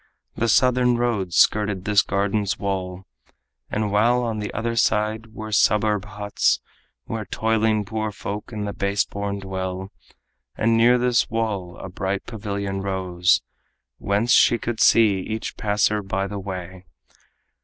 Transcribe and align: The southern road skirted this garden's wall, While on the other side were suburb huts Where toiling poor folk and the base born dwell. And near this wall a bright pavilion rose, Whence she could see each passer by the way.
The 0.35 0.47
southern 0.49 0.97
road 0.97 1.31
skirted 1.31 1.85
this 1.85 2.01
garden's 2.01 2.57
wall, 2.57 3.05
While 3.69 4.23
on 4.23 4.39
the 4.39 4.51
other 4.51 4.75
side 4.75 5.35
were 5.35 5.51
suburb 5.51 6.05
huts 6.05 6.59
Where 7.05 7.25
toiling 7.25 7.85
poor 7.85 8.11
folk 8.11 8.51
and 8.51 8.67
the 8.67 8.73
base 8.73 9.05
born 9.05 9.37
dwell. 9.37 9.91
And 10.57 10.75
near 10.75 10.97
this 10.97 11.29
wall 11.29 11.77
a 11.77 11.87
bright 11.87 12.25
pavilion 12.25 12.81
rose, 12.81 13.43
Whence 13.99 14.31
she 14.31 14.57
could 14.57 14.79
see 14.81 15.19
each 15.19 15.55
passer 15.55 16.01
by 16.01 16.25
the 16.25 16.39
way. 16.39 16.85